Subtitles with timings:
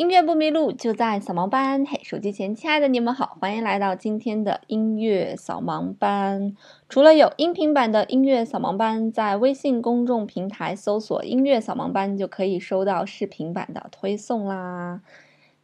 [0.00, 1.84] 音乐不迷路，就在扫盲班。
[1.84, 6.56] 嘿，手机前，亲爱的你们好，欢迎来到今天的音乐扫盲班。
[6.88, 15.02] 除了有音频版的音乐扫盲班，在微信公众平台搜索“音乐扫盲班”，就可以收到视频版的推送啦。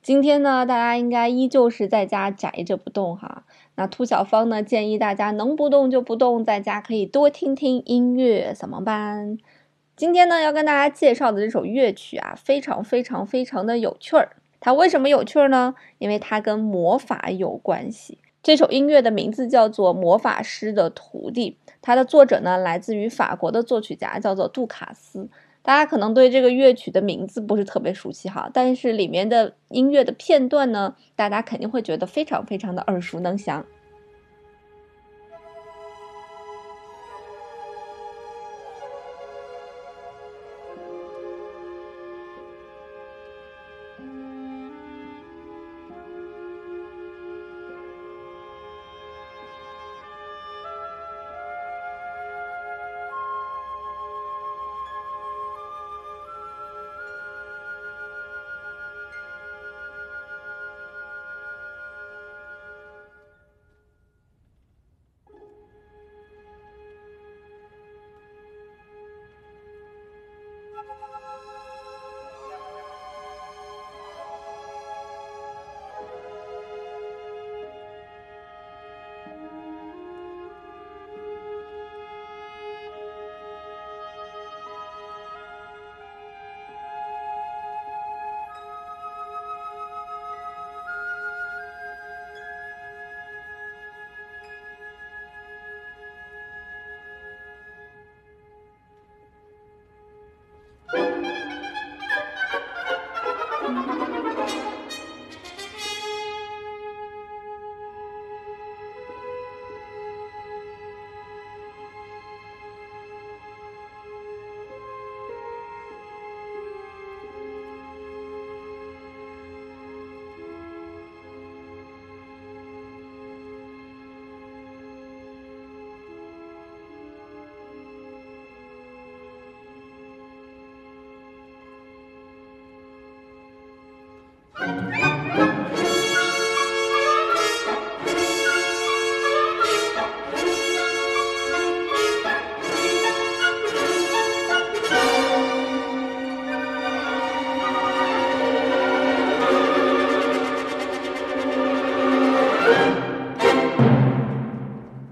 [0.03, 3.47] 今天呢，大家应该依旧是在家宅着不动哈。
[3.77, 9.39] 那兔小芳呢，建议大家能不动就不动，在家可以多听听音乐扫盲班。
[9.97, 14.29] 今天呢，要跟大家介绍的这首乐曲啊，非常非常非常的有趣儿。
[14.61, 15.75] 它为什么有趣儿呢？
[15.97, 18.19] 因为它跟魔法有关系。
[18.43, 25.31] 这首音乐的名字叫做《魔法师的徒弟》，它的作者呢来自于法国的作曲家，叫做杜卡斯。
[25.63, 33.65] 大家可能对这个乐曲的名字不是特别熟悉哈，但是里面的音乐的片段呢，大家肯定会觉得非常非常的耳熟能详。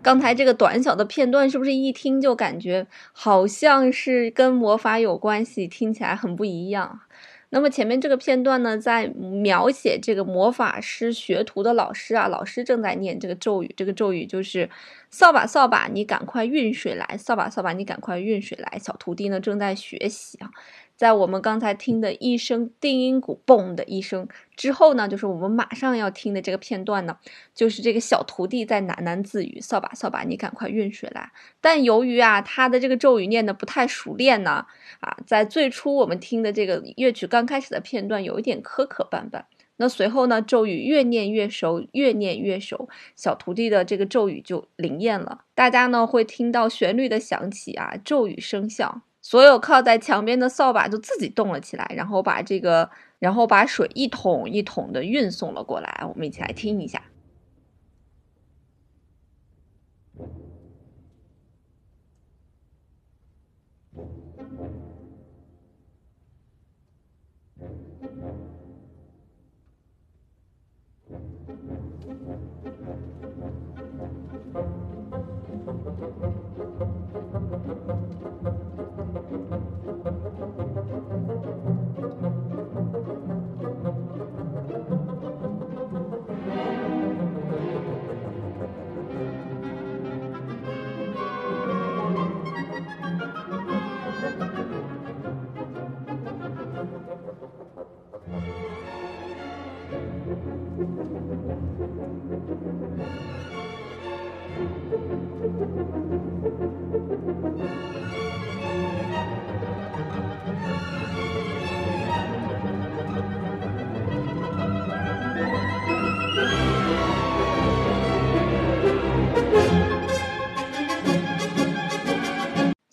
[0.04, 7.00] 刚才这个短小的片段，是不是一听就感觉好像是跟魔法有关系，听起来很不一样？
[7.48, 14.68] 那么前面这个片段呢，在描写这个魔法师学徒的老师啊，老师正在念这个咒语，这个咒语就是
[15.08, 18.78] “扫把扫把，你赶快运水来”，扫把扫把，你赶快运水来。
[18.78, 20.50] 小徒弟呢正在学习啊。
[20.96, 27.18] 在我们刚才听的一声定音鼓“嘣”的一声之后呢，就是我们马上要听的这个片段呢，
[27.54, 34.66] 就是这个小徒弟在喃喃自语：“扫把，扫把，你赶快运水来。”但由于啊，他的这个咒语念的不太熟练呢，
[35.00, 39.42] 啊，在最初我们听的这个乐曲刚开始的片段有一点磕磕绊绊。
[39.76, 45.40] 那随后呢，咒语越念越熟，越念越熟，小徒弟的这个咒语就灵验了。
[45.56, 49.02] 大家呢会听到旋律的响起啊，咒语生效。
[49.24, 56.04] 所有靠在墙边的扫把就自己动了起来，然后把这个，然后把水一桶一桶的运送了过来。
[56.06, 57.02] 我们一起来听一下。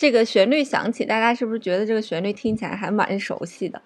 [0.01, 3.79] 这个旋律响起，大家是不是觉得这个旋律听起来还蛮熟悉的？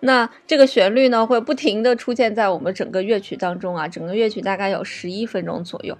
[0.00, 5.96] 那这个旋律呢，会不停的出现在我们整个乐曲当中啊，整个乐曲大概有十一分钟左右。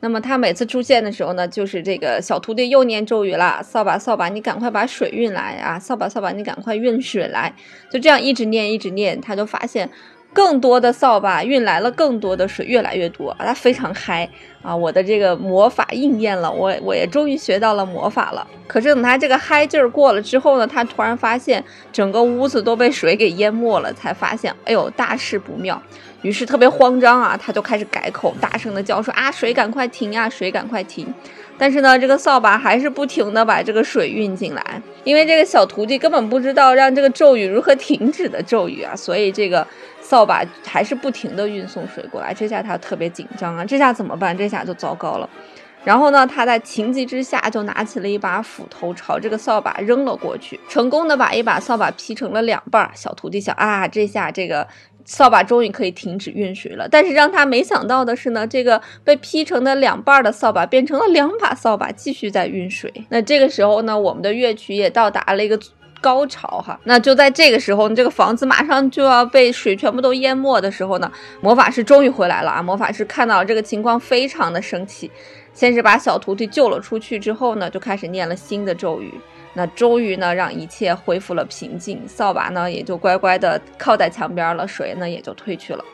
[0.00, 7.54] 那么他每次出现的时候呢，就是这个小徒弟又念咒语了，扫把扫把，你赶快把水运来啊，扫把扫把，你赶快运水来，
[7.88, 9.88] 就这样一直念一直念，他就发现。
[10.34, 14.28] 更多的扫把运来了更多的水，越来越多，他非常嗨
[14.60, 14.74] 啊！
[14.74, 18.44] 我的这个魔法应验了，我我也终于学到了魔法了。
[18.66, 25.80] 可是等他这个嗨劲儿过了之后呢，他突然发现整个屋子都被水给淹没了，才发现哎呦大事不妙，
[26.22, 31.06] 于是特别慌张啊，他就开始改口，大声的叫说啊水赶快停呀，水赶快停！
[31.56, 39.66] 但是呢，这个扫把还是不停的把这个水运进来，因为这个小徒弟根本不知道让这个咒语如何停止的咒语啊，所以这个。
[40.06, 43.64] 扫把还是不停的运送水过来，这下他特别紧张啊！
[43.64, 44.36] 这下怎么办？
[44.36, 45.26] 这下就糟糕了。
[45.84, 52.90] 然后呢，他在情急之下就拿起了一把斧头，朝这个扫把扔了过去，成功的把一把扫把劈成了两半。
[52.94, 54.66] 小徒弟想啊，这下这个
[55.04, 56.88] 扫把终于可以停止运水了。
[56.88, 62.90] 但是让他没想到的是呢，这个被劈成的两半的扫把变成了两把扫把，继续在运水。
[63.10, 65.60] 那这个时候呢，我们的乐曲也到达了一个。
[66.00, 71.10] 高潮哈，那就在这个时候，这个房子马上就要被水全部都淹没的时候呢，
[71.40, 72.62] 魔法师终于回来了啊！
[72.62, 75.10] 魔法师看到这个情况，非常的生气，
[75.54, 79.14] 先是把小徒弟救了出去，之后呢，就开始念了新的咒语，
[79.54, 85.84] 那终于呢，让一切恢复了平静，扫把呢也就乖乖的靠在墙边了，水呢也就退去了。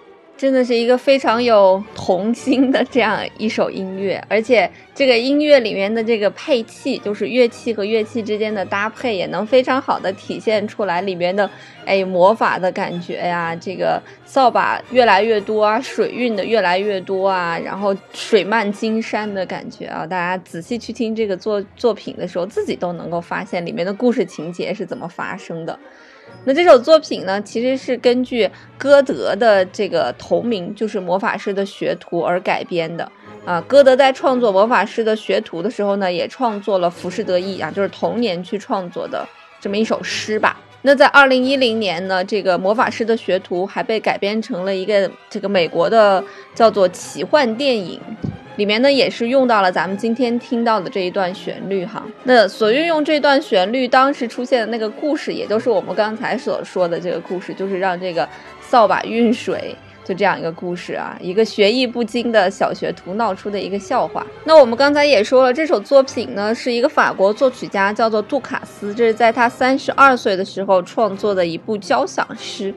[0.40, 11.50] 真的是一个非常有童心的这样一首音乐，而且这个音乐里面的这个配器，就是乐器和乐器之间的搭配，也能非常好的体现出来里面的
[11.84, 13.54] 哎魔法的感觉呀。
[13.54, 20.06] 这个扫把越来越多啊，水运的越来越多啊，然后水漫金山的感觉啊。
[20.06, 25.78] 大家仔细去听这个作作品的时候，自己都能够发现里面的故事情节是怎么发生的。
[26.44, 33.10] 那这首作品呢，其实是根据歌德的这个同名，就是魔法师的学徒而改编的
[33.44, 33.60] 啊。
[33.62, 39.26] 歌德在创作魔法师的学徒的时候呢，也创作了《浮士德一》啊，就是同年去创作的
[39.60, 40.58] 这么一首诗吧。
[40.82, 46.24] 那在二零一零年呢，这个魔法师的学徒还被改编成了一个这个美国的
[46.54, 48.00] 叫做奇幻电影。
[48.60, 52.04] 里面呢也是用到了咱们今天听到的这一段旋律哈。
[52.24, 58.28] 那所运用这段旋律，当时出现的那个故事，也就是我们刚才所说的这个故事，就是让这个
[58.60, 59.74] 扫把运水，
[60.04, 61.16] 就这样一个故事啊。
[61.22, 64.26] 一个学艺不精的小学徒闹出的一个笑话。
[64.44, 72.74] 那我们刚才也说了，这首作品呢是一个法国作曲家叫做杜卡斯，这是在他三十二岁的时候创作的一部交响诗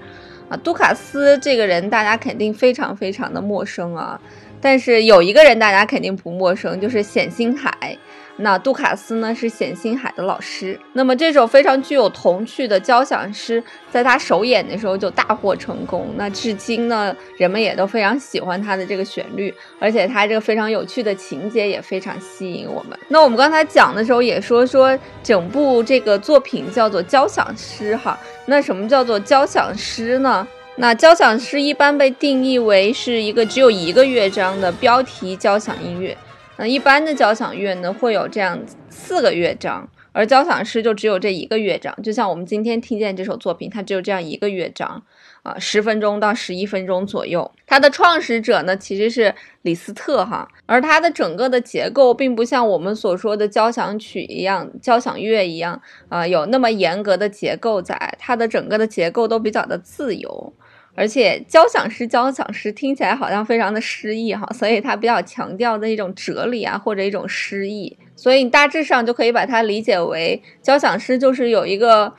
[0.48, 0.56] 啊。
[0.64, 4.18] 杜卡斯这个人，大家肯定非常非常的陌生啊。
[4.64, 7.98] 但是有一个人大家肯定不陌生，就是冼星海。
[8.38, 10.80] 那杜卡斯呢是冼星海的老师。
[10.94, 16.08] 那么这首非常具有童趣的交响诗，在他首演的时候就大获成功。
[16.16, 22.98] 那至今呢，人们也都非常喜欢他的这个旋律，而且他这个非常有趣的情节也非常吸引我们。
[23.10, 28.18] 那我们刚才讲的时候也说说，整部这个作品叫做交响诗哈。
[28.48, 30.48] 那什么叫做交响诗呢？
[30.76, 36.18] 那交响诗一般被定义为是一个只有一个乐章的标题交响音乐。
[36.58, 38.60] 那一般的交响乐呢，会有这样
[38.90, 39.88] 四个乐章。
[40.12, 45.04] 而交响诗就只有这一个乐章，就像我们今天听见这首作品，它只有这样一个乐章，
[45.44, 47.52] 啊，十分钟到十一分钟左右。
[47.68, 60.54] 它的创始者呢，其实是李斯特哈，而它的整个的结构并不像我们所说的交响曲一样，交响乐一样，啊，有那么严格的结构在，它的整个的结构都比较的自由。
[60.96, 72.14] 而且交响诗，交响诗听起来好像非常的诗意哈，所以它比较强调的一种哲理啊，或者一种诗意，所以你大致上就可以把它理解为交响诗就是有一个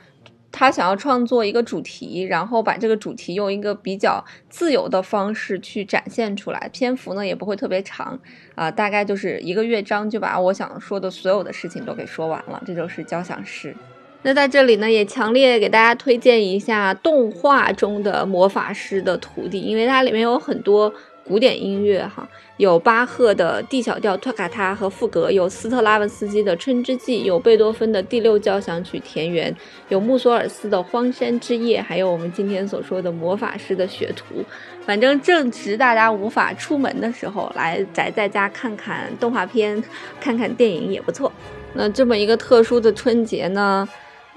[0.57, 8.17] 他想要创作一个主题，然后把这个主题用一个比较自由的方式去展现出来，篇幅呢也不会特别长
[8.55, 13.75] 啊，大概就是一个乐章就把我想说的所有的事情都给说完了，这就是交响诗。
[14.21, 20.91] 那在这里呢，也强烈给大家推荐一下动画中的魔法师的徒弟，因为它里面有很多
[21.27, 22.27] 古典音乐哈，
[22.57, 29.53] 有巴赫的 D 小调托卡塔和赋格，有斯特拉文斯基的春之祭，有贝多芬的第六交响曲田园，
[29.89, 34.43] 有穆索尔斯的荒山之夜，还有我们今天所说的魔法师的学徒。
[34.85, 39.83] 反正正值大家无法出门的时候，来宅在家看看动画片，
[40.19, 41.31] 看看电影也不错。
[41.73, 43.87] 那这么一个特殊的春节呢？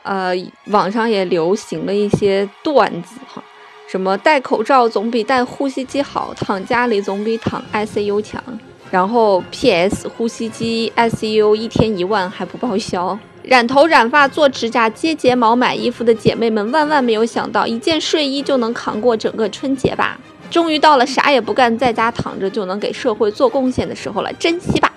[0.04, 0.32] 呃，
[0.68, 3.44] 网上也流行了一些段子哈，
[3.90, 8.42] 什么戴口罩总比戴呼吸机好，躺家里总比躺 ICU 强。
[8.90, 13.18] 然后 PS 呼吸机 ICU 一天一万还不报销。
[13.42, 20.20] 染头染发、做指甲、接睫毛、买衣服的姐妹们，万万没有想到，一件睡衣就能扛过整个春节吧？
[20.50, 24.92] 终于到了啥也不干，在家躺着就能给社会做贡献的时候了，珍惜吧！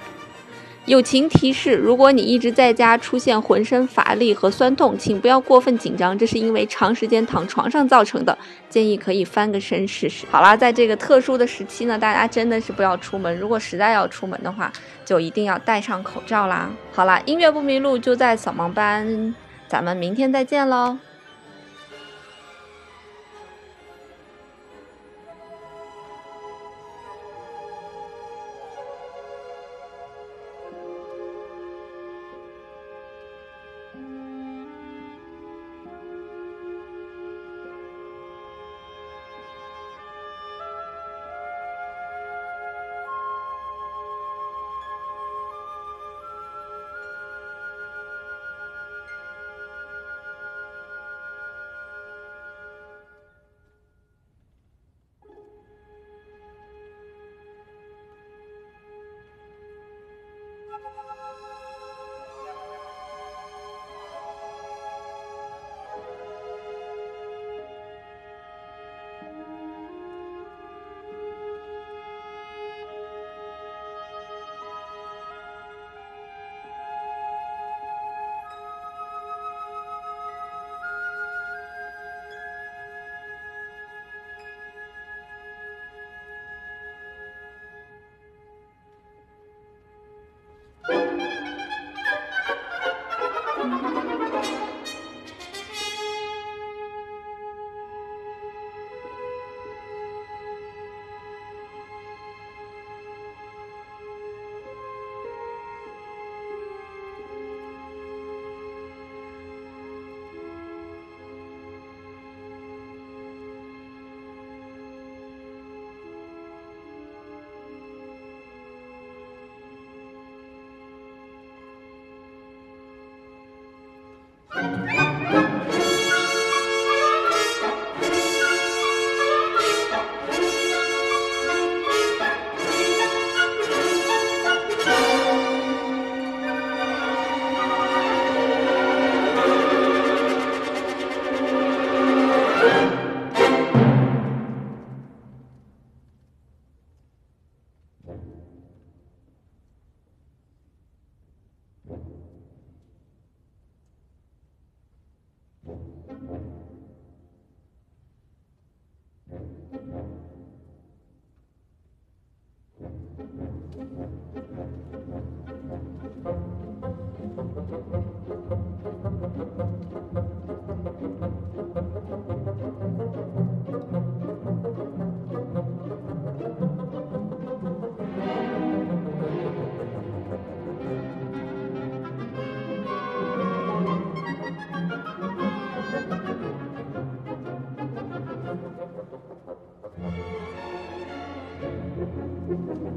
[0.87, 8.35] 友情提示：如果你一直在家出现浑身乏力和酸痛，请不要过分紧张，这是因为长时间躺床上造成的。
[8.67, 10.25] 建议可以翻个身试试。
[10.31, 13.37] 好啦，在这个特殊的时期呢，大家真的是不要出门。
[13.37, 14.71] 如果实在要出门的话，
[15.05, 16.69] 就一定要戴上口罩啦。
[16.91, 19.35] 好啦，音乐不迷路就在扫盲班，
[19.67, 20.97] 咱们明天再见喽。